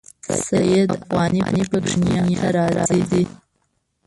سید 0.45 0.89
افغاني 0.97 1.41
په 1.49 1.57
کې 1.69 1.77
دنیا 1.85 2.21
ته 2.39 2.47
راځي. 2.55 3.23